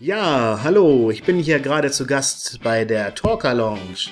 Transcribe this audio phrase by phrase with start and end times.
[0.00, 4.10] Ja, hallo, ich bin hier gerade zu Gast bei der Talker Lounge.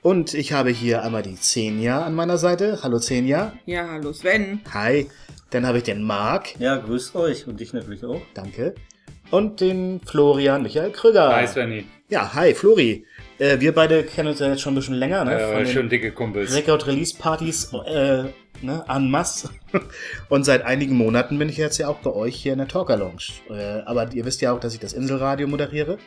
[0.00, 2.78] Und ich habe hier einmal die Xenia an meiner Seite.
[2.84, 3.52] Hallo Xenia.
[3.66, 4.60] Ja, hallo Sven.
[4.72, 5.08] Hi.
[5.50, 6.56] Dann habe ich den Marc.
[6.60, 8.20] Ja, grüßt euch und dich natürlich auch.
[8.34, 8.76] Danke.
[9.34, 11.34] Und den Florian Michael Krüger.
[11.34, 11.86] Hi Svenny.
[12.08, 13.04] Ja, hi Flori.
[13.40, 15.32] Äh, wir beide kennen uns ja jetzt schon ein bisschen länger, ne?
[15.32, 16.54] Äh, schon dicke Kumpels.
[16.54, 18.26] Record-Release-Partys äh,
[18.62, 19.50] ne, en masse.
[20.28, 22.96] Und seit einigen Monaten bin ich jetzt ja auch bei euch hier in der Talker
[22.96, 23.24] Lounge.
[23.50, 25.98] Äh, aber ihr wisst ja auch, dass ich das Inselradio moderiere.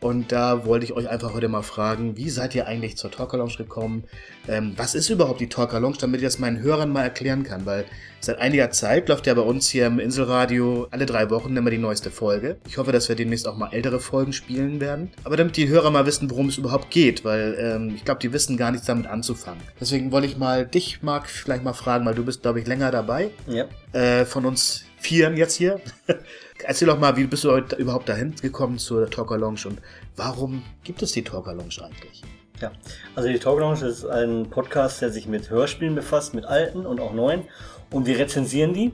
[0.00, 3.36] Und da wollte ich euch einfach heute mal fragen, wie seid ihr eigentlich zur Talker
[3.36, 4.04] Lounge gekommen?
[4.48, 7.66] Ähm, was ist überhaupt die Talker Lounge, damit ich das meinen Hörern mal erklären kann?
[7.66, 7.84] Weil
[8.20, 11.78] seit einiger Zeit läuft ja bei uns hier im Inselradio alle drei Wochen immer die
[11.78, 12.56] neueste Folge.
[12.66, 15.10] Ich hoffe, dass wir demnächst auch mal ältere Folgen spielen werden.
[15.24, 18.32] Aber damit die Hörer mal wissen, worum es überhaupt geht, weil ähm, ich glaube, die
[18.32, 19.60] wissen gar nichts damit anzufangen.
[19.78, 22.90] Deswegen wollte ich mal dich, Marc, vielleicht mal fragen, weil du bist, glaube ich, länger
[22.90, 23.30] dabei.
[23.46, 23.66] Ja.
[23.92, 25.80] Äh, von uns Vieren jetzt hier.
[26.62, 29.80] Erzähl doch mal, wie bist du heute überhaupt dahin gekommen zur Talker Lounge und
[30.16, 32.22] warum gibt es die Talker Lounge eigentlich?
[32.60, 32.72] Ja,
[33.14, 37.00] also die Talk Lounge ist ein Podcast, der sich mit Hörspielen befasst, mit alten und
[37.00, 37.44] auch neuen.
[37.90, 38.92] Und wir rezensieren die.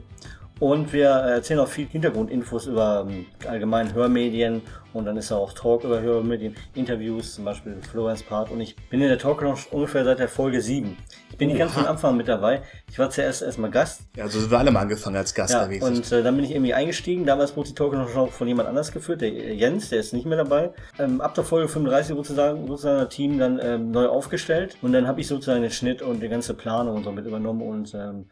[0.59, 4.61] Und wir erzählen auch viel Hintergrundinfos über ähm, allgemein Hörmedien
[4.93, 8.49] und dann ist da auch Talk über Hörmedien, Interviews, zum Beispiel Florence Part.
[8.49, 10.97] Und ich bin in der Talk Lounge ungefähr seit der Folge 7.
[11.29, 12.63] Ich bin nicht ganz von Anfang mit dabei.
[12.89, 14.01] Ich war zuerst erstmal Gast.
[14.15, 15.83] Ja, also sind wir alle mal angefangen als Gast Ja, gewesen.
[15.83, 17.27] und äh, dann bin ich irgendwie eingestiegen.
[17.27, 20.13] Damals wurde die Talk Lounge noch von jemand anders geführt, der äh, Jens, der ist
[20.13, 20.71] nicht mehr dabei.
[20.97, 24.77] Ähm, ab der Folge 35 wurde sozusagen, sozusagen das Team dann ähm, neu aufgestellt.
[24.81, 27.61] Und dann habe ich sozusagen den Schnitt und die ganze Planung und so mit übernommen
[27.61, 28.25] und ähm,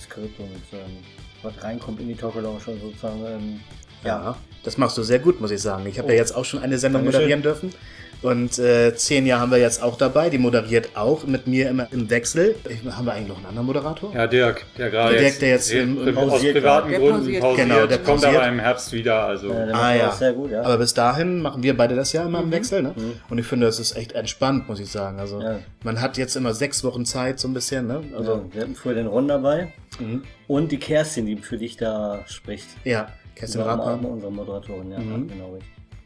[0.00, 0.98] Skript und ähm,
[1.42, 3.24] was reinkommt in die Talk Lounge und sozusagen.
[3.26, 3.60] Ähm,
[4.04, 5.86] ja, das machst du sehr gut, muss ich sagen.
[5.86, 6.18] Ich habe ja Oh.
[6.18, 7.20] jetzt auch schon eine Sendung Dankeschön.
[7.20, 7.72] moderieren dürfen.
[8.20, 10.30] Und äh, zehn Jahre haben wir jetzt auch dabei.
[10.30, 12.54] Die moderiert auch mit mir immer im Wechsel.
[12.68, 14.14] Ich, haben wir eigentlich noch einen anderen Moderator?
[14.14, 16.90] Ja, Dirk, der gerade Der Dirk, jetzt, der jetzt im- im aus privaten.
[16.90, 17.40] Gründen Der pausiert.
[17.42, 18.36] pausiert, Genau, der kommt pausiert.
[18.36, 19.24] aber im Herbst wieder.
[19.26, 20.12] Also der Ah, ja.
[20.12, 20.62] sehr gut, ja.
[20.62, 22.52] Aber bis dahin machen wir beide das ja immer im Mhm.
[22.52, 22.82] Wechsel.
[22.82, 22.92] Ne?
[22.96, 23.12] Mhm.
[23.28, 25.18] Und ich finde, das ist echt entspannt, muss ich sagen.
[25.18, 25.58] Also Ja.
[25.82, 27.88] man hat jetzt immer sechs Wochen Zeit, so ein bisschen.
[27.88, 28.02] Ne?
[28.16, 30.22] Also, Also, wir hatten früher den Ron dabei mhm.
[30.48, 32.66] und die Kerstin, die für dich da spricht.
[32.84, 35.28] ja, Kerstin mal Unsere Moderatorin, ja, Mhm.
[35.28, 35.58] genau.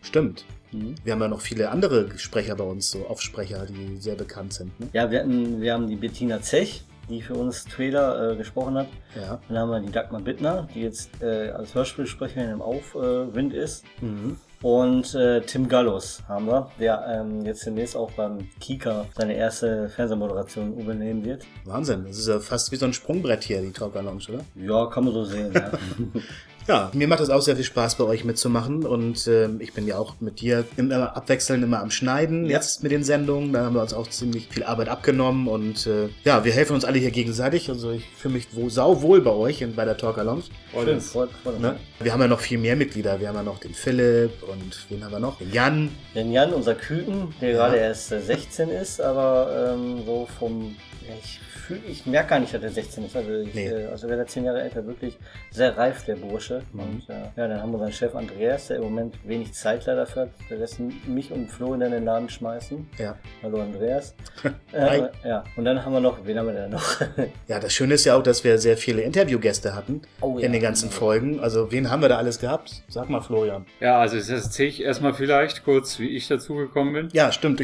[0.03, 0.45] Stimmt.
[0.73, 0.95] Mhm.
[1.05, 4.79] Wir haben ja noch viele andere Sprecher bei uns, so Aufsprecher, die sehr bekannt sind.
[4.79, 4.89] Ne?
[4.93, 8.89] Ja, wir hatten, wir haben die Bettina Zech, die für uns Trailer äh, gesprochen hat.
[9.15, 9.41] Ja.
[9.49, 13.85] Dann haben wir die Dagmar Bittner, die jetzt äh, als Hörspielsprecherin im Aufwind ist.
[14.01, 14.39] Mhm.
[14.63, 19.89] Und äh, Tim Gallus haben wir, der ähm, jetzt demnächst auch beim Kika seine erste
[19.91, 21.45] Fernsehmoderation übernehmen wird.
[21.65, 22.05] Wahnsinn.
[22.07, 24.45] Das ist ja fast wie so ein Sprungbrett hier, die Talker Lounge, oder?
[24.55, 25.53] Ja, kann man so sehen.
[25.53, 25.73] Ja.
[26.69, 28.85] Ja, mir macht es auch sehr viel Spaß, bei euch mitzumachen.
[28.85, 32.91] Und ähm, ich bin ja auch mit dir immer abwechselnd immer am Schneiden jetzt mit
[32.91, 33.53] den Sendungen.
[33.53, 35.47] Da haben wir uns auch ziemlich viel Arbeit abgenommen.
[35.47, 37.69] Und äh, ja, wir helfen uns alle hier gegenseitig.
[37.69, 40.43] Also ich fühle mich wo, sauwohl bei euch und bei der Lounge.
[40.73, 41.63] freut Schön, freut, freut uns.
[41.63, 41.77] Ne?
[42.01, 43.21] Wir haben ja noch viel mehr Mitglieder.
[43.21, 45.39] Wir haben ja noch den Philipp und wen haben wir noch?
[45.39, 45.91] Den Jan.
[46.17, 47.57] Den Jan, unser Küken, der Ja.
[47.59, 50.75] gerade erst äh, 16 ist, aber ähm, so vom.
[51.09, 53.15] Ja, ich fühl, ich merke gar nicht, dass er 16 ist.
[53.17, 53.69] Also, ich, Nee.
[53.69, 55.17] äh, also wäre er 10 Jahre älter, wirklich
[55.53, 56.56] sehr reif, der Bursche.
[56.73, 56.81] Mhm.
[56.81, 60.23] Und ja, dann haben wir seinen Chef Andreas, der im Moment wenig Zeit leider für
[60.23, 60.31] hat.
[60.51, 62.89] Der lässt mich und Flo in den Laden schmeißen.
[62.99, 63.17] Ja.
[63.43, 64.15] Hallo Andreas.
[64.73, 65.01] Hi.
[65.01, 67.01] äh, ja, und dann haben wir noch, wen haben wir denn noch?
[67.49, 70.63] Ja, das Schöne ist ja auch, dass wir sehr viele Interviewgäste hatten Oh in den
[70.63, 71.41] ganzen Folgen.
[71.41, 72.83] Also wen haben wir da alles gehabt?
[72.89, 73.67] Sag mal, Florian.
[73.81, 77.09] Ja, also das erzähle ich erstmal vielleicht kurz, wie ich dazugekommen bin.
[77.13, 77.61] Ja, stimmt.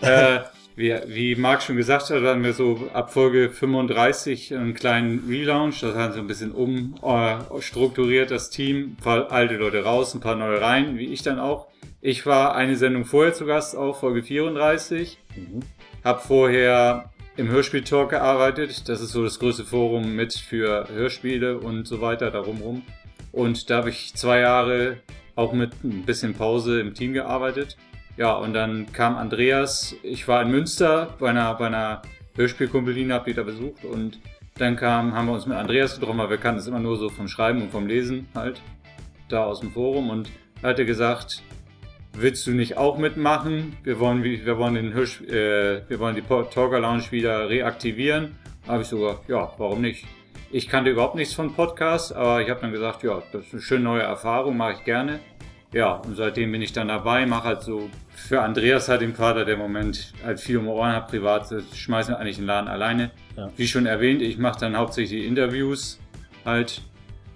[0.00, 0.40] äh,
[0.76, 5.80] wie, wie Marc schon gesagt hat, hatten wir so ab Folge 35 einen kleinen Relaunch.
[5.80, 8.76] Das hat so ein bisschen umstrukturiert, das Team.
[8.92, 11.68] Ein paar alte Leute raus, ein paar neue rein, wie ich dann auch.
[12.02, 15.18] Ich war eine Sendung vorher zu Gast, auch Folge 34.
[15.34, 15.60] Mhm.
[16.04, 18.86] Hab vorher im Hörspiel-Talk gearbeitet.
[18.88, 22.82] Das ist so das größte Forum mit für Hörspiele und so weiter darum rum.
[23.32, 24.98] Und da habe ich zwei Jahre
[25.36, 27.78] auch mit ein bisschen Pause im Team gearbeitet.
[28.16, 29.94] Ja, und dann kam Andreas.
[30.02, 32.02] Ich war in Münster bei einer, bei einer
[32.34, 33.84] Hörspielkumpeline, hab die da besucht.
[33.84, 34.18] Und
[34.56, 37.10] dann kam, haben wir uns mit Andreas getroffen, weil wir kannten es immer nur so
[37.10, 38.62] vom Schreiben und vom Lesen halt.
[39.28, 40.08] Da aus dem Forum.
[40.08, 40.30] Und
[40.62, 41.42] er hatte gesagt,
[42.14, 43.76] willst du nicht auch mitmachen?
[43.82, 48.36] Wir wollen, wir wollen den Hirsch, äh, wir wollen die Talker Lounge wieder reaktivieren.
[48.66, 50.06] Habe ich sogar, ja, warum nicht?
[50.50, 53.62] Ich kannte überhaupt nichts von Podcasts, aber ich habe dann gesagt, ja, das ist eine
[53.62, 55.20] schöne neue Erfahrung, mache ich gerne.
[55.72, 59.44] Ja, und seitdem bin ich dann dabei, mache halt so für Andreas halt den Vater,
[59.44, 63.10] der im Moment halt viel um Ohren hat, privat, schmeißen wir eigentlich den Laden alleine.
[63.36, 63.50] Ja.
[63.56, 65.98] Wie schon erwähnt, ich mache dann hauptsächlich die Interviews
[66.44, 66.82] halt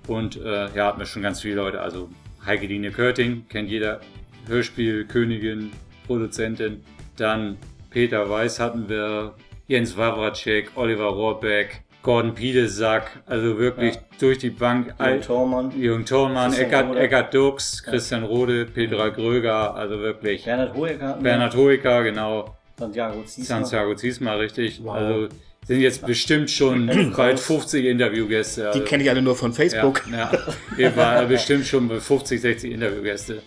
[0.07, 2.09] und äh, ja, hat mir schon ganz viele Leute, also
[2.45, 4.01] Heike Linie Körting, kennt jeder,
[4.47, 5.71] Hörspielkönigin,
[6.07, 6.83] Produzentin.
[7.17, 7.59] Dann
[7.91, 9.35] Peter Weiß hatten wir,
[9.69, 14.01] Jens Wawracek, Oliver Rohrbeck, Gordon Piedesack, also wirklich Ja.
[14.19, 14.95] durch die Bank.
[14.99, 16.97] Jürgen Thormann, Jürgen Thormann, Eckart.
[16.97, 20.45] Eckart Dux, Christian Rode, Petra Gröger, also wirklich.
[20.45, 22.57] Bernhard Hoeker, wir, Bernhard Hoeker, genau.
[22.79, 23.45] Santiago Ziesmer.
[23.45, 24.81] Santiago Ziesma, richtig.
[24.83, 24.95] Wow.
[24.95, 25.29] Also
[25.67, 26.87] sind jetzt bestimmt schon
[27.17, 27.45] bald Kraus.
[27.45, 28.63] 50 Interviewgäste.
[28.63, 30.03] Die Also, kenne ich alle nur von Facebook.
[30.11, 30.39] Ja, ja.
[30.77, 33.43] Wir waren bestimmt schon bei 50, 60 Interviewgäste.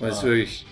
[0.00, 0.24] Und es Ah.
[0.24, 0.66] wirklich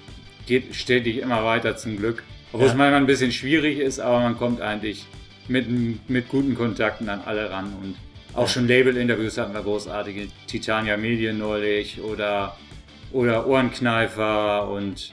[0.46, 2.24] geht stetig immer weiter zum Glück.
[2.52, 2.72] Obwohl Ja.
[2.72, 5.06] es manchmal ein bisschen schwierig ist, aber man kommt eigentlich
[5.50, 7.72] mit, mit guten Kontakten an alle ran.
[7.82, 7.96] Und
[8.34, 10.28] auch schon Label-Interviews hatten wir großartige.
[10.46, 12.56] Titania Medien neulich oder,
[13.12, 15.12] oder Ohrenkneifer und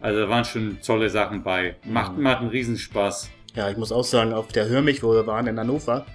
[0.00, 1.76] also da waren schon tolle Sachen bei.
[1.84, 2.22] Macht, Mhm.
[2.22, 3.30] macht einen Riesenspaß.
[3.54, 6.06] Ja, ich muss auch sagen, auf der Hör mich, wo wir waren in Hannover,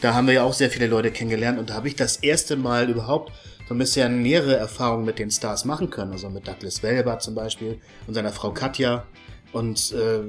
[0.00, 2.56] da haben wir ja auch sehr viele Leute kennengelernt und da habe ich das erste
[2.56, 3.32] Mal überhaupt
[3.68, 6.12] so ein bisschen nähere Erfahrungen mit den Stars machen können.
[6.12, 9.04] Also mit Douglas Welber zum Beispiel und seiner Frau Katja.
[9.52, 10.22] Und äh,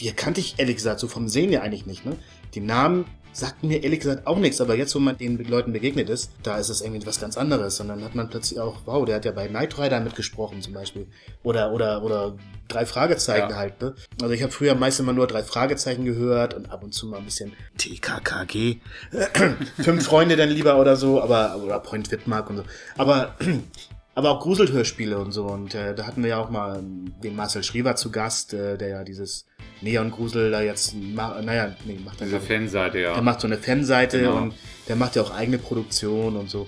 [0.00, 2.04] die kannte ich ehrlich gesagt so vom Sehen ja eigentlich nicht.
[2.04, 2.16] Ne?
[2.54, 6.08] Die Namen sagten mir ehrlich gesagt auch nichts, aber jetzt, wo man den Leuten begegnet
[6.08, 7.78] ist, da ist es irgendwie was ganz anderes.
[7.80, 10.72] Und dann hat man plötzlich auch, wow, der hat ja bei Knight Rider mitgesprochen zum
[10.72, 11.06] Beispiel.
[11.42, 12.36] Oder, oder, oder
[12.68, 13.56] drei Fragezeichen Ja.
[13.56, 13.80] halt.
[13.82, 13.94] Ne?
[14.22, 17.18] Also ich habe früher meist immer nur drei Fragezeichen gehört und ab und zu mal
[17.18, 18.78] ein bisschen TKKG.
[19.82, 22.64] Fünf Freunde dann lieber oder so, aber, oder Point Wittmark und so.
[22.96, 23.34] Aber,
[24.14, 25.44] aber auch Gruselhörspiele und so.
[25.44, 26.82] Und äh, da hatten wir ja auch mal
[27.22, 29.44] den Marcel Schriever zu Gast, äh, der ja dieses
[29.82, 33.14] Neon-Grusel da jetzt, naja, nee, macht er Diese ich, Fanseite, ja.
[33.14, 34.36] der macht so eine Fanseite Genau.
[34.36, 34.54] und
[34.88, 36.66] der macht ja auch eigene Produktion und so.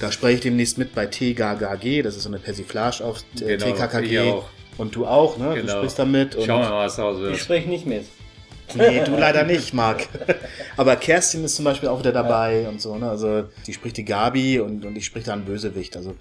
[0.00, 3.66] Da spreche ich demnächst mit bei TGAG, das ist so eine Persiflage auf äh, Genau,
[3.66, 4.20] ich TKKG.
[4.30, 4.48] auch.
[4.76, 5.54] Und du auch, ne?
[5.54, 5.72] Du Genau.
[5.78, 6.36] sprichst da mit.
[6.36, 7.36] Und Schauen wir mal, was Ich wird.
[7.38, 8.04] spreche nicht mit.
[8.74, 10.06] Nee, du leider nicht, Marc.
[10.76, 13.08] Aber Kerstin ist zum Beispiel auch wieder dabei und so, ne?
[13.10, 15.96] Also die spricht die Gabi und, und ich sprich da einen Bösewicht.
[15.96, 16.14] Also,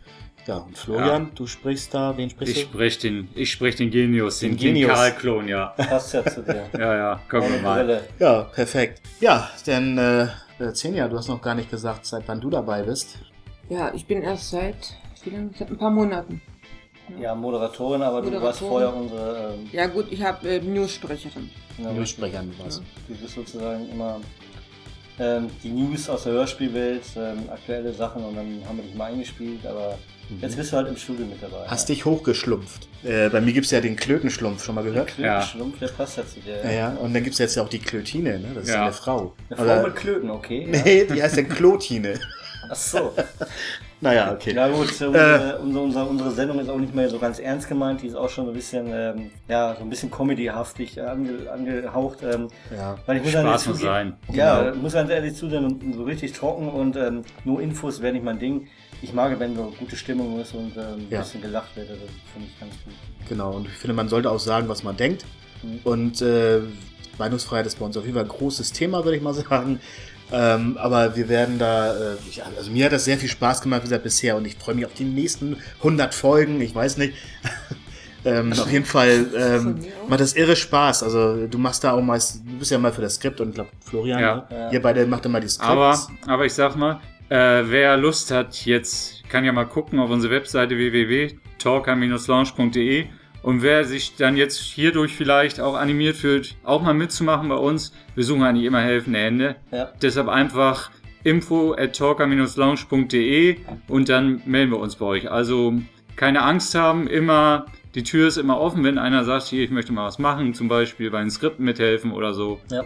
[0.48, 2.70] ja, und Florian, du sprichst da, wen sprichst Ich du?
[2.74, 4.94] spreche den, ich sprech den Genius, den, Den den, Genius.
[4.94, 5.68] Karl-Klon, ja.
[5.78, 6.66] Passt ja zu dir.
[6.78, 7.84] Ja, ja, gucken wir mal.
[7.84, 8.04] Brille.
[8.20, 9.02] Ja, perfekt.
[9.20, 10.24] Ja, denn äh,
[10.60, 13.18] äh, Xenia, du hast noch gar nicht gesagt, seit wann du dabei bist.
[13.70, 15.50] Ja, ich bin erst seit, wie lange?
[15.58, 16.42] Seit ein paar Monaten.
[17.20, 18.70] Ja, Moderatorin, aber du warst Moderatorin.
[18.70, 19.54] vorher unsere.
[19.54, 21.50] Ähm, Ja gut, ich habe äh, News-Sprecherin.
[21.78, 22.82] genau, Newssprechern was.
[23.08, 24.20] Du bist sozusagen immer
[25.20, 29.12] ähm, die News aus der Hörspielwelt, ähm, aktuelle Sachen und dann haben wir dich mal
[29.12, 29.98] eingespielt, aber
[30.42, 31.66] jetzt bist du halt im Studio mit dabei.
[31.66, 31.70] Mhm.
[31.72, 32.88] Hast dich hochgeschlumpft.
[33.04, 35.18] Äh, bei mir gibt's ja den Klötenschlumpf, schon mal gehört?
[35.18, 35.26] Ja.
[35.26, 35.42] Ja.
[35.42, 36.58] Schlumpf, der passt ja zu dir.
[36.64, 36.90] Ja, ja.
[36.96, 38.48] Und dann gibt's jetzt ja auch die Klötine, ne?
[38.56, 38.84] Das ist ja Ja.
[38.86, 39.34] eine Frau.
[39.50, 40.68] Eine Frau Oder- mit Klöten, okay.
[40.74, 40.82] Ja.
[40.84, 42.20] Nee, die heißt ja Klotine.
[42.70, 43.14] Ach so.
[44.00, 44.54] Naja, okay.
[44.56, 48.04] Na gut, unsere, unsere, unsere, unsere Sendung ist auch nicht mehr so ganz ernst gemeint.
[48.04, 52.20] Die ist auch schon so ein bisschen, ähm, ja, so ein bisschen comedyhaftig ange, angehaucht.
[52.22, 52.98] Ähm, Ja.
[53.08, 54.14] weil ich muss Spaß ganz muss ehrlich sein.
[54.32, 54.76] Ja, Genau.
[54.78, 58.68] muss ganz ehrlich zugeben, so richtig trocken und ähm, nur Infos wäre nicht mein Ding.
[59.02, 61.20] Ich mag, wenn so gute Stimmung ist und ähm, ein Ja.
[61.22, 61.90] bisschen gelacht wird.
[61.90, 61.98] Das
[62.34, 62.94] finde ich ganz gut.
[63.28, 65.26] Genau, und ich finde, man sollte auch sagen, was man denkt.
[65.64, 65.80] Mhm.
[65.84, 66.60] Und äh,
[67.18, 69.80] Meinungsfreiheit ist bei uns auf jeden Fall ein großes Thema, würde ich mal sagen.
[70.32, 73.80] Ähm, aber wir werden da, äh, ich, also mir hat das sehr viel Spaß gemacht,
[73.82, 77.14] wie gesagt, bisher und ich freue mich auf die nächsten 100 Folgen, ich weiß nicht.
[78.26, 79.78] ähm, auf jeden Fall ähm,
[80.10, 81.04] macht das irre Spaß.
[81.04, 83.56] Also du machst da auch meist, du bist ja mal für das Skript und ich
[83.56, 84.46] glaube Florian, Ja.
[84.50, 84.70] ne?
[84.74, 85.70] Ihr beide macht immer die Skripts.
[85.72, 85.98] Aber,
[86.28, 90.34] aber ich sag mal, äh, wer Lust hat, jetzt kann ja mal gucken auf unsere
[90.34, 93.06] Webseite www.talker-lounge.de
[93.44, 97.94] und wer sich dann jetzt hierdurch vielleicht auch animiert fühlt, auch mal mitzumachen bei uns,
[98.16, 99.56] wir suchen eigentlich immer helfende Hände.
[99.72, 99.92] Ja.
[100.02, 100.92] Deshalb einfach
[101.24, 103.58] info at talker-lounge.de
[103.88, 105.32] und dann melden wir uns bei euch.
[105.32, 105.74] Also
[106.16, 107.66] keine Angst haben, immer,
[107.96, 110.68] die Tür ist immer offen, wenn einer sagt, hier, ich möchte mal was machen, zum
[110.68, 112.60] Beispiel bei den Skripten mithelfen oder so.
[112.72, 112.86] Ja.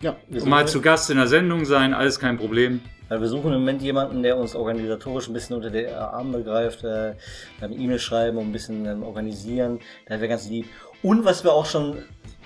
[0.00, 2.80] ja, mal zu Gast in der Sendung sein, alles kein Problem.
[3.08, 6.84] Weil wir suchen im Moment jemanden, der uns organisatorisch ein bisschen unter die Arme greift,
[6.84, 7.14] äh,
[7.60, 9.80] dann E-Mail schreiben und ein bisschen ähm, organisieren.
[10.06, 10.66] Da wäre ganz lieb.
[11.02, 11.98] Und was wir auch schon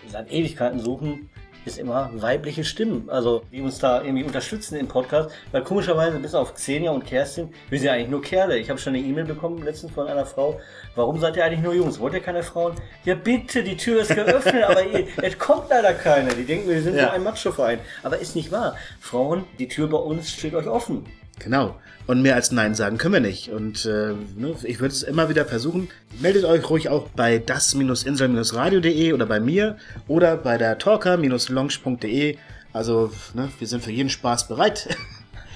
[0.08, 1.30] seit Ewigkeiten suchen,
[1.68, 3.08] ist immer weibliche Stimmen.
[3.08, 5.30] Also, die uns da irgendwie unterstützen im Podcast.
[5.52, 8.58] Weil komischerweise, bis auf Xenia und Kerstin, wir sind ja eigentlich nur Kerle.
[8.58, 10.58] Ich habe schon eine E-Mail bekommen letztens von einer Frau.
[10.96, 12.00] Warum seid ihr eigentlich nur Jungs?
[12.00, 12.72] Wollt ihr keine Frauen?
[13.04, 14.82] Ja, bitte, die Tür ist geöffnet, aber
[15.22, 16.34] es kommt leider keine.
[16.34, 17.04] Die denken, wir sind Ja.
[17.06, 17.78] so ein Macho-Verein.
[18.02, 18.76] Aber ist nicht wahr.
[19.00, 21.04] Frauen, die Tür bei uns steht euch offen.
[21.38, 21.78] Genau.
[22.06, 23.50] Und mehr als Nein sagen können wir nicht.
[23.50, 25.90] Und äh, ne, ich würde es immer wieder versuchen.
[26.20, 29.76] Meldet euch ruhig auch bei das-insel-radio.de oder bei mir
[30.06, 32.36] oder bei der talker-lounge.de.
[32.72, 34.88] Also, ne, wir sind für jeden Spaß bereit.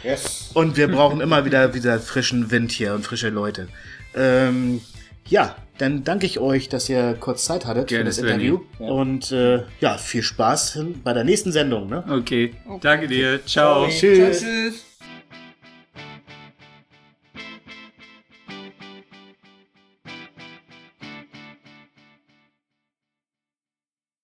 [0.04, 0.50] Yes.
[0.54, 3.68] Und wir brauchen immer wieder, wieder frischen Wind hier und frische Leute.
[4.16, 4.80] Ähm,
[5.28, 8.18] ja, dann danke ich euch, dass ihr kurz Zeit hattet Gerne, für das.
[8.18, 8.60] Interview.
[8.78, 8.86] Ja.
[8.86, 11.88] Und äh, ja, viel Spaß bei der nächsten Sendung.
[11.88, 12.04] Ne?
[12.10, 13.40] Okay, danke dir.
[13.46, 13.88] Ciao.
[13.88, 13.92] Sorry.
[13.92, 14.40] Tschüss.
[14.40, 14.91] Tschüss.